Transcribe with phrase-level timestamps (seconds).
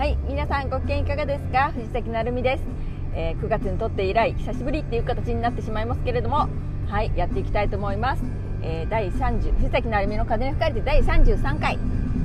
[0.00, 1.72] はい皆さんご機嫌いかがですか？
[1.72, 2.64] 藤崎なるみです、
[3.12, 6.48] えー、9月にとって以来久しぶりっていう形になってしまいますけれども
[6.88, 8.22] はいやっていきたいと思います、
[8.62, 11.78] えー、第30藤崎なるみの風に吹かれて第33回、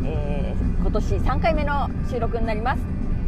[0.05, 2.81] えー、今年3回目の収録になります、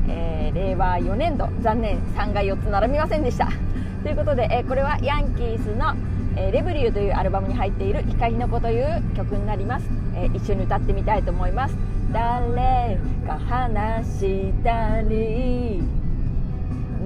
[0.07, 3.49] え令和4年度残念3が4つ並びませんでした。
[4.03, 5.93] ということで、えこれはヤンキースの
[6.37, 11.96] え、レブリューというアルバムに入っている光の子という曲になります、えー、一緒に歌ってみたいと思います。
[12.11, 15.81] 誰か話したり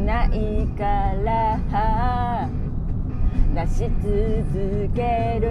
[0.06, 0.84] ないか
[1.24, 2.48] ら
[3.54, 5.48] 出し続ける。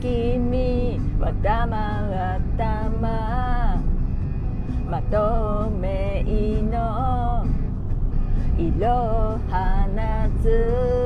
[0.00, 3.82] 君は黙ったま
[4.88, 7.44] まとめいの
[8.56, 9.54] 色を放
[10.40, 11.05] つ。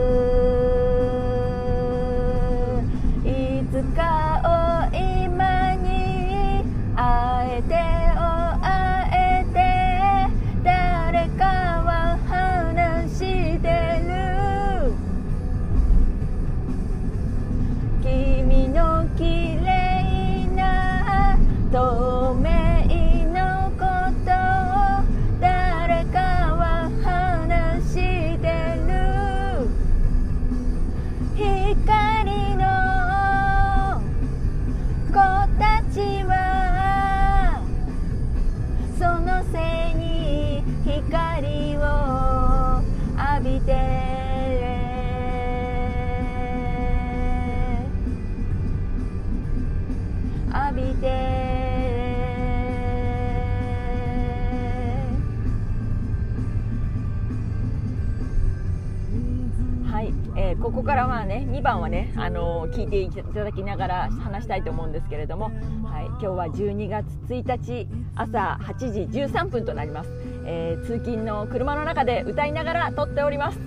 [60.81, 65.51] ここからまあね2番はね、あのー、聞いていただきながら話したいと思うんですけれども、
[65.85, 70.11] はい、今日は12月1日朝8時13分となります、
[70.47, 73.59] えー、通勤の車の中で歌いながら撮っております。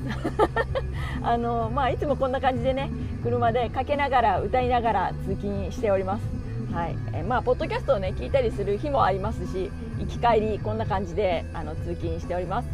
[1.21, 2.89] あのー、まあ、いつもこんな感じでね
[3.21, 6.23] 車でかけながら歌いながら通勤しております。
[6.73, 9.69] はいえー、まあ、ポッドキャストをね聞いたりする日もありますし
[9.99, 12.69] 行き帰りこんな感じであの通勤しております、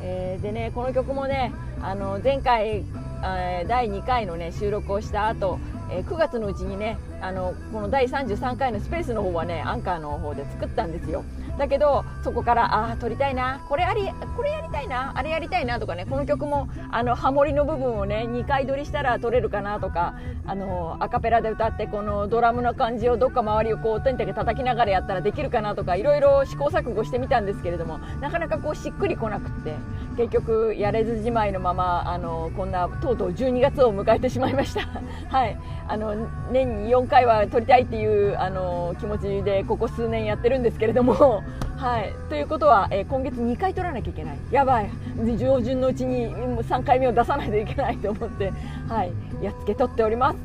[0.00, 1.50] えー、でねこの曲もね
[1.82, 2.84] あの前回
[3.22, 5.58] 第2回の、ね、収録をした後、
[5.90, 11.24] え9月のうちにねあのこの第33回のスペースの方はねアンカーの方で作ったんですよ。
[11.60, 20.14] だけどそこからああ撮りたいなこれありこれやりたいなあれやりたいなとかねこの曲もあのハモリの部分をね2回撮りしたら撮れるかなとか
[20.46, 29.74] あのアカペラで歌ってこのドラムの感じをどっか周りをこうとにかく叩きながらやったらできるかなとかいろいろ試行錯誤してみたんですけれどもなかなかこうしっくりこなくって
[30.16, 34.80] 結局やれずじまいのままあのこんなとうとう12月を迎えてしまいました。
[35.28, 35.58] はい。
[35.88, 36.14] あの
[36.52, 41.42] 年に4回は撮りたいっていうあの気持ちでここ数年やってるんですけれども
[41.76, 44.38] はい、ということは、えー、今月2回取らなきゃいけない。
[44.50, 44.90] やばい。
[45.38, 48.52] 上旬のうちに3回目を出さないといけないと思って、
[48.88, 49.12] はい、
[49.42, 50.38] やっつけ取っております、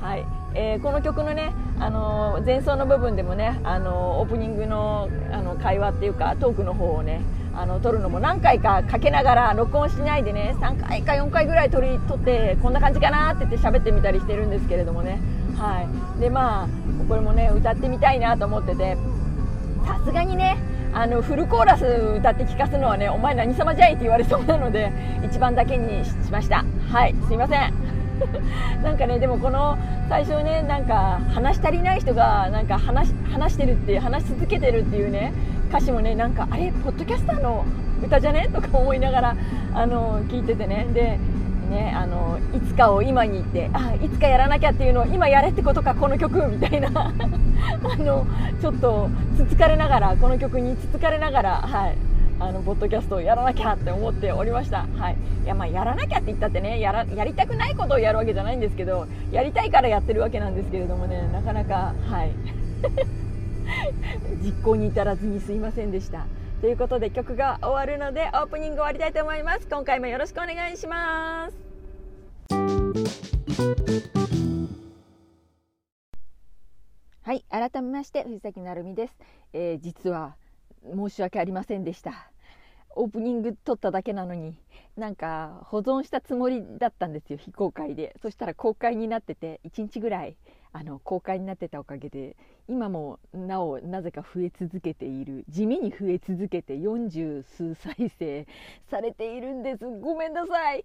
[0.00, 0.26] はい。
[0.54, 7.20] えー、この曲のね、あのー、前奏の部分でもね、あのオープニングのあの会話っていうかトークの方をね
[7.54, 15.20] あの撮るのも何回かかけながら録音しないでね3回か4回ぐらい撮り撮ってこんな感じかなって言って喋ってみたりしてるんですけれどもね、
[15.56, 15.82] は
[16.16, 16.68] い、でまあ
[17.08, 18.96] これもね歌ってみたいなと思ってて
[19.86, 20.56] さすがにね
[20.92, 24.92] あのフルコーラス歌って聞かすのはねお前何様じゃいって言われそうなので
[25.24, 26.64] 一番だけにしました。
[26.90, 27.72] はいすいません。
[28.82, 35.32] なんかねでもこの最初ねなんか話し足りない人がなんか話話してるって話し続けてるっていうね
[35.70, 37.64] 歌詞もねなんかあれポッドキャスターの
[38.02, 38.48] 歌じゃね？
[38.52, 39.36] とか思いながら
[39.74, 40.86] あの聞いててね。
[40.92, 41.18] で
[41.70, 46.90] ね、あのいつかを今に言ってあいつかやらなきゃっていうのを今やれってことかこの曲みたいな。
[47.84, 48.26] あの
[48.60, 51.96] ちょっとつつかれながらこの曲につつかれながら、はい、
[52.40, 62.30] あのポッドキャストをやらなきゃって思っておりました、はい、いやまあやらなきゃって言ったってねやらやりたくないことをやるわけじゃないんですけどやりたいからやってるわけなんですけれどもねなかなかはい。
[64.42, 66.26] 実行に至らずにすいませんでした。
[66.60, 69.66] ということで曲が終わるのでオープニング終わりたいと思います。
[69.70, 71.70] 今回もよろしくお願いします。
[77.22, 79.16] はい改めまして藤崎成美です、
[79.52, 80.36] えー、実は
[80.82, 82.29] 申し訳ありませんでした。
[82.96, 84.54] オープニング撮っただけなのに
[84.96, 88.14] なんか保存したつもりだったんですよ非公開で。
[88.20, 90.36] そしたら公開になってて1日ぐらい
[90.72, 92.36] あの公開になってたおかげで
[92.68, 98.46] 今もなおなぜか増え続けている地味に増え続けて40数再生
[98.88, 99.86] されているんです。
[99.86, 100.84] ごめんなさい。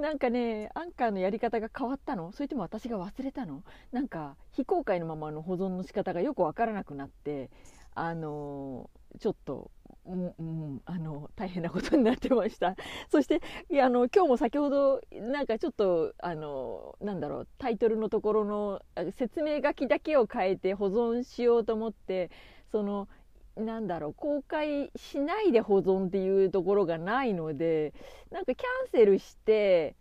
[0.00, 2.32] なんかねアンカーのやり方が変わったの？
[2.32, 3.62] それとも私が忘れたの？
[3.92, 7.50] なんか非公開のままの保存の仕方がよくわからなくなって
[7.94, 8.88] あの
[9.18, 9.70] ちょっと
[10.06, 12.74] うんうん、あの大変なことになってました。
[13.10, 18.82] そしていやあの今日も先ほどなんかちょっとあのなんだろうタイトルのところの
[19.12, 22.30] 説明書きだけを変えて保存しようと思って
[22.70, 23.08] その
[23.56, 27.92] なんだろう公開しないで保存っていうところがないので
[28.30, 29.96] なんかキャンセルして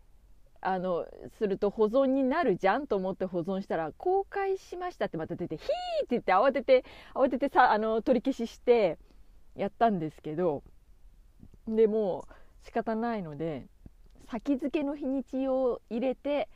[0.62, 1.06] あの
[1.38, 5.70] すると保存になるじゃんと思って保存したら公開しましたってまた出てヒーっ
[6.02, 6.86] て言って慌てて
[7.16, 8.98] 慌ててさあの取り消しして
[9.60, 10.64] やったんですけど
[11.68, 12.28] でも
[12.64, 13.68] 仕方ないので
[14.32, 16.48] 先付けの日にちを入れて、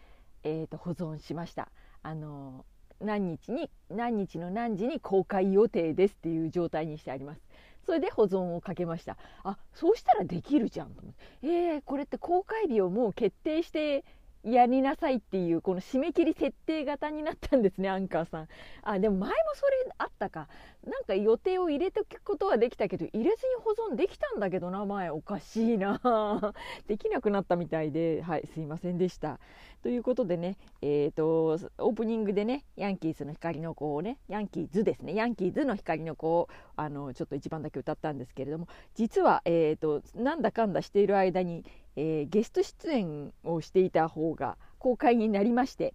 [0.44, 1.70] えー、と保存しました。
[2.02, 2.66] あの
[3.02, 7.42] 何日に何日の何時に公開予定ですっていう状態にしてあります。
[7.86, 9.18] それで保存をかけました。
[9.44, 11.48] あそうしたらできるじゃんと思って。
[11.48, 14.06] えー、これって公開日をもう決定して
[14.44, 18.48] やりなさいっていうこの締め切り設定型になったんですねアンカーさん。
[18.84, 20.48] あでも前もそれあったか。
[20.86, 26.00] なんか予定を入れておくことはできたけど入れずに保存できたんだけど名前おかしいな。
[26.88, 29.40] できなくなったみたいではいすいませんでした。
[29.82, 31.46] ということでねえっ、ー、と
[31.78, 45.94] オープニングでねヤンキースの光の子をねヤンキーズですねヤンキーズの光の子をあのちょっと一番だけ歌ったんですけれども実はえっ、ー、となんだかんだしている間にえー、ゲスト出演をしていた方が公開になりまして、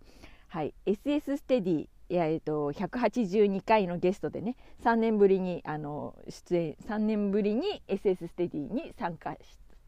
[0.49, 9.37] はい、SS ステディいや、えーと、182回のゲストでね3年ぶりにあの出演3年ぶりに SS ステディに参加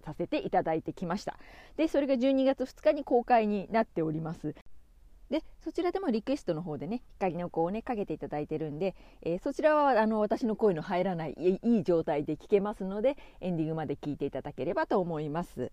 [0.05, 1.39] させていただいてきました
[1.77, 4.55] でそれが12月2日に公開になっております
[5.31, 15.71] でそちらでもリクエストの方でね光の子をねかけていただいてるんで、えー、そちらはあの私の声の入らないいい状態で聞けますのでエンディングまで聞いていただければと思います。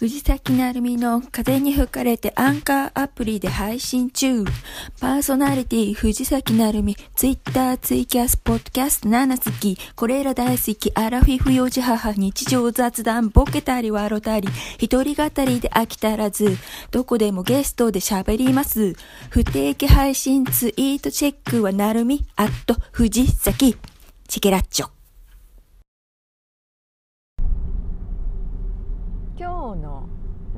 [0.00, 4.46] 藤崎なるみの風に吹かれてアンカーアプリで配信中。
[4.98, 14.48] パーソナリティ藤崎なるみ、ツイッター、ツイキャス、ポッドキャスト7好き、これら大好き、アラフィフ幼児母、日常雑談、ボケたり笑たり、
[14.78, 16.56] 一人語りで飽きたらず、
[16.90, 18.94] どこでもゲストで喋ります。
[19.28, 23.76] 不定期配信ツイートチェックはなるみ、アット藤崎、
[24.28, 24.99] チケラッチョ。
[29.70, 30.08] 今日の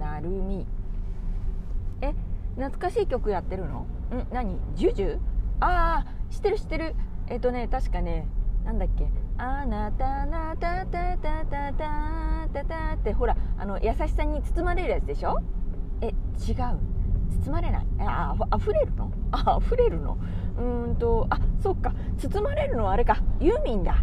[0.00, 0.66] なるみ。
[2.00, 2.14] え
[2.56, 3.80] 懐かしい曲やってるの？
[3.80, 3.86] ん？
[4.32, 4.56] 何？
[4.74, 5.18] ジュジュ？
[5.60, 6.94] ああ知ってる知ってる。
[7.26, 8.26] えっ、とね確かね
[8.64, 9.06] なんだっけ？
[9.36, 15.42] あなたなたたたたたたたってほらあの優しさに包まれるやつでしょ？
[16.00, 16.14] え違う。
[17.44, 17.86] 包まれない。
[17.98, 19.12] ああふれるの？
[19.32, 20.16] あふれるの？
[20.58, 20.62] う
[20.92, 21.92] んとあそっか。
[22.16, 23.18] 包まれるのはあれか。
[23.40, 24.02] ユーミンだ。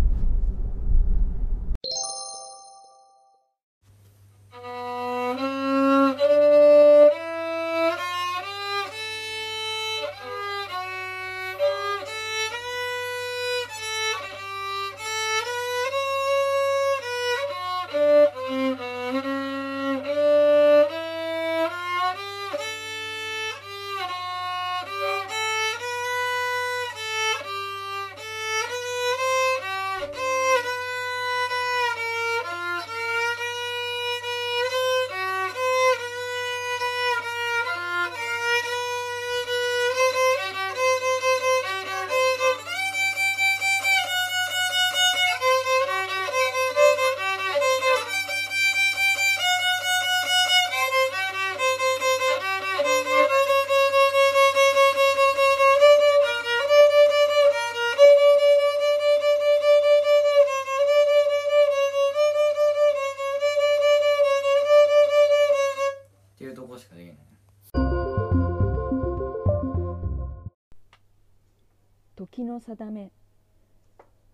[72.46, 73.12] 定め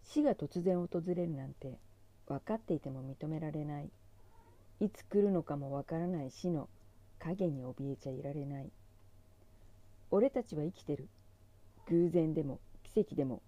[0.04, 1.80] 死が突然訪れるなんて
[2.28, 3.90] 分かっていても認められない。
[4.80, 6.70] いつ来るのかもわからない死の
[7.20, 8.70] 影に怯えちゃいられない。
[10.12, 11.08] 俺たちは生きてる。
[11.88, 13.42] 偶然でも奇跡でも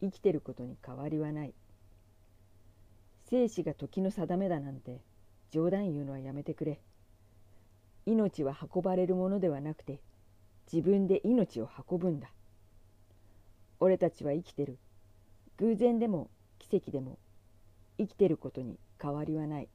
[0.00, 1.54] 生きてることに変わりはない。
[3.28, 5.00] 生死が時の定めだなんて
[5.50, 6.80] 冗談言うのはやめてくれ。
[8.06, 10.00] 命は運ばれるものではなくて
[10.72, 12.30] 自分で命を運ぶんだ。
[13.84, 14.78] 俺たちは生きてる。
[15.56, 17.18] 偶然でも奇跡でも
[17.98, 19.68] 生きてることに変わりはない。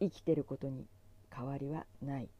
[0.00, 0.86] 生きてることに
[1.30, 2.30] 変わりはない。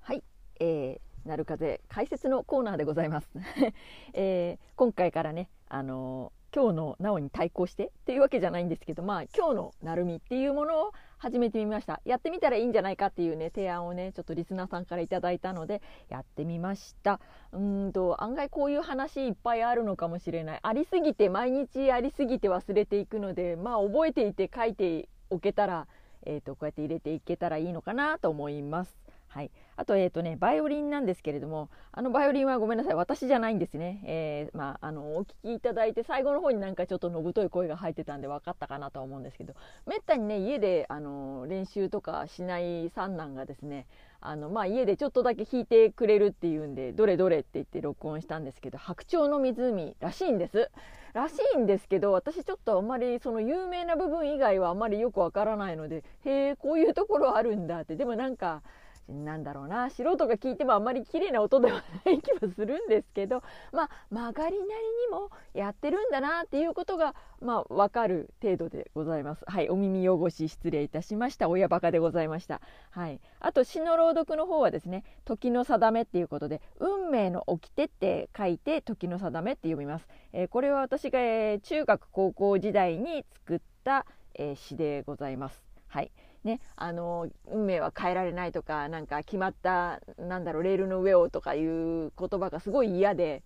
[0.00, 0.22] はい、
[0.60, 3.30] えー、なる風解説のコーナーでございます、
[4.12, 12.00] えー、今回からねあのー今日のなおに対抗してっていうわけじゃないんですけどまあ今日のなるみっていうものを始めてみました。
[12.04, 17.20] やってみたらいいんじゃないかっていうね提案をねちょっとリスナーさんから頂いたのでやってみました。
[17.52, 20.60] うんと案外こういう話いっぱいあるのかもしれない。
[20.62, 25.86] ありすぎて毎日ありすぎて忘れていくのでまあ覚えていて書いておけたら
[26.24, 29.00] えーとこうやって入れていけたらいいのかなと思います。
[29.30, 39.54] はい、あと,、えーとね、バイオリンなんですけれどもあのバイオリンはごめんなさい私じゃないんですね、えー、まあ、あのお聞きいただいて最後の方になんかちょっとのぶとい声が入ってたんで分かったかなとは思うんですけど
[39.86, 43.86] めったにね家であの練習とかしない三男がですね
[44.20, 50.70] あの、まあ、家でちょっとだけ弾いてくれるっていうんでどれどれって言って録音したんですけど「白鳥の湖」らしいんです。
[51.12, 58.62] らしいんですけど私ちょっとあんまりその有名な部分以外はあんまりよくわからないのでへえこういうところあるんだってでもなんか
[59.08, 63.42] なんだろうな素人が聞いてもあんまり綺麗な音ではない気はするんですけど、
[63.72, 64.66] まあ、曲がりなりに
[65.10, 69.44] もやってるんだなっていうことが、まあ、分かる程度でございます。
[69.46, 71.48] はい、お耳汚し失礼いたしました。
[71.48, 72.60] 親バカでございました。
[72.90, 80.08] はい、あと詩の朗読の方はですね「時の定め」っていうことで「運命の掟」って書いて「時の定め」って読みます。
[80.32, 85.62] えー、これは私が、えー、中学高校時代に作った、えー、詩でございます。
[85.88, 93.42] はいね、あの運命は変えられないとかなんか決まったなんだろうレールの上をとかいう言葉がすごい嫌で、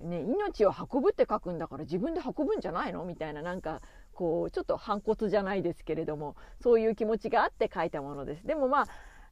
[0.00, 3.04] ね、命を運ぶって書くんだから自分で運ぶんじゃないの？
[3.04, 3.82] みたいななんか
[4.14, 8.46] こうちょっと反骨じゃないですけれどもそういう気持ちがあって書いたものです。
[8.46, 8.86] でもまあ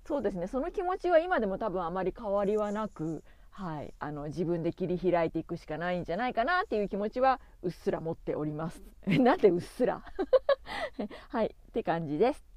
[0.05, 8.83] そうですねその気持ちは今でも多分あまり変わりはなく、はい、あの自分で切り開いていくしかないんじゃないかなっていう気持ちはうっすら持っております。
[9.09, 10.03] なんでうっすら？
[11.31, 12.56] はいって感じです。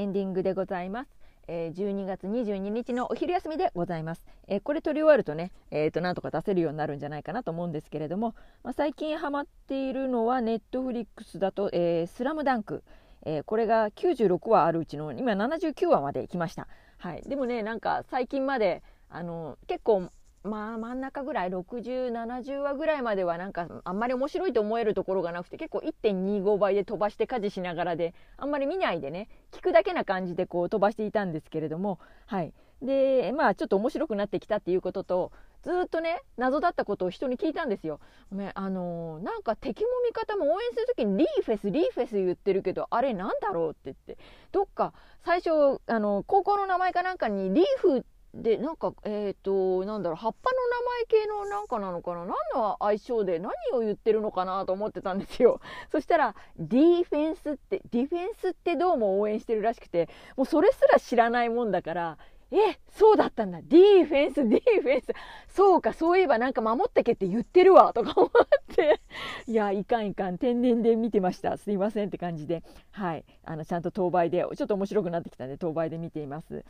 [0.00, 1.10] エンディングでございます。
[1.46, 4.24] えー、12月22日のお昼休みでございます。
[4.48, 12.82] えー、これ撮り終わるとね、えー、となんとか出せるようになるんじゃないかなと思うんですけれども、まあ、最近ハマっているのはネットフリックスだと、えー、スラムダンク、
[13.26, 16.66] えー、これが96話あるうちの今79話まで来ました。
[16.96, 20.08] はい、でもねなんか最近まであの結構
[20.42, 35.32] まあ真ん中ぐらい6070話ぐらいまではなんかあんまり面白いと思えるところがなくて結構1.25倍で飛ばして家事しながらであんまり見ないでね聞くだけな感じでこう飛ばしていたんですけれどもはいでまあちょっと面白くなってきたっていうことと
[35.62, 38.00] ずっとね謎だったことを人に聞いたんですよ。
[38.32, 44.16] ね、あのー、なんか敵も味方も応援する時にリーフェスリーフェス言ってるけどあれなんだろうって言って
[44.52, 52.24] どっか最初あの高校の名前かなんかにリーフでなんかえっ、ー、となんだろう葉っぱの名前系のなんかなのかな？
[52.24, 55.60] 何の相性で何を言ってるのかなと思ってたんですよ。
[55.90, 62.18] そしたらディフェンスってディフェンスってどうも応援してるらしくてもうそれすら知らないもんだから
[62.52, 63.60] えそうだったんだ。
[63.62, 65.12] ディフェンスディフェンス。
[65.48, 68.30] そうかそういえばなんか守ってけって言ってるわとか思っ
[68.74, 69.00] て。
[69.46, 70.38] いやいかんいかん。
[70.38, 71.56] 天然で見てました。
[71.56, 72.64] すいませんって感じで。
[72.90, 73.24] はい。
[73.44, 76.64] あのちゃんと当倍でちょっと面白くなってきたんで当倍で見ています。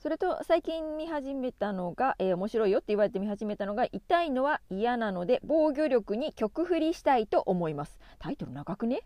[0.00, 7.98] それと最近見始めたのが、えー、面白いよって言われて見始めたのが痛いのは嫌なので防御力に曲振りしたいと思います。
[8.20, 9.00] タイトル長くね、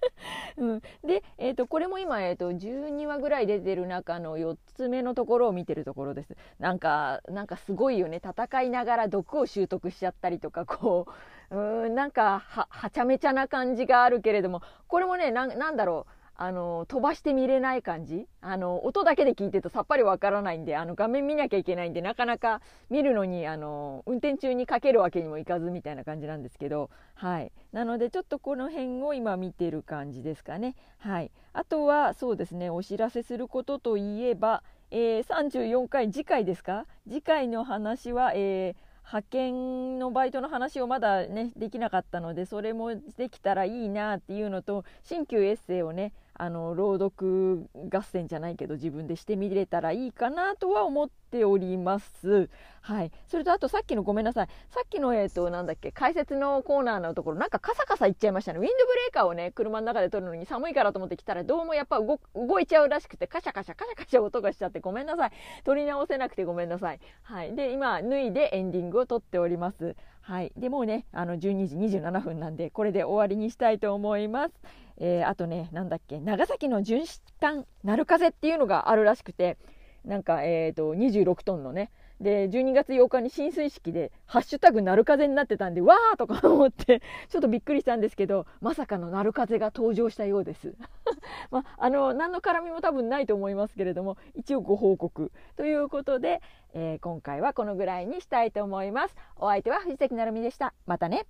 [0.58, 6.36] うん、で、えーと、これも今、えーと、12話ぐらい出てる中の4つ目のところを見てるところです。
[6.58, 8.20] なんかなんかすごいよね。
[8.22, 11.06] 戦いながら毒を習得しちゃったりとかこ
[11.50, 14.60] う うんなんかははちゃめちゃな感じがあるけれども。
[14.86, 16.15] これもねなんだろう。
[16.38, 18.26] あの飛ばして見れない感じ？
[18.40, 27.52] あの音だけで聞いてるとさっぱりわからないんであの画面見なきゃいけないんでなかなか見るのにあの運転中にかけるわけにもいかずみたいな感じなんですけどはい。
[27.72, 30.74] なのでちょっとこの辺を今見てる感じですかね。
[30.98, 31.30] はい。
[31.52, 36.86] あとはそうですねお知らせすることといえば、えー、34回次回ですか？
[37.08, 52.48] 次回の話は、えー派遣のバイトの話をまだねできなかったのでそれもできたらいいなっていうのと新旧エッセイをねあの朗読合戦じゃないけど自分でしてみれたらいいかなとは思っております。
[52.80, 65.32] はい、それとあとさっきのごめんなさいさっきのえっ、となんだっけ解説のコーナーのところなんかカサカサいっちゃいましたねウィンドブレーカーをね車の中で撮るのに寒いからと思って来たらどうもやっぱ動動いちゃうらしくてカシャカシャカシャカシャ音がしちゃってごめんなさい
[65.64, 67.00] 撮り直せなくてごめんなさい。
[67.22, 69.96] はい、で今脱いでエンディングを撮っております。
[70.26, 74.54] はい、でもうねあの12時27分なんでこれで終わりにしたいと思います。
[74.98, 79.56] えー、あとねなんだっけ長崎の巡視艦鳴風っていうのがあるらしくて
[80.04, 90.74] なんか、えーと、26トンのねで12月8日に浸水式で「ハッシュタグ鳴風」になってたんでわーとか思って ちょっとびっくりしたんですけどまさかの鳴風が登場したようです。
[91.50, 95.30] まあの何の絡みも多分ないと思いますけれども一応ご報告。
[95.56, 96.40] ということで、
[96.72, 99.14] えー、今回はこのぐらいにしたいと思います。
[99.36, 100.74] お相手は藤崎成美でした。
[100.86, 101.26] またね。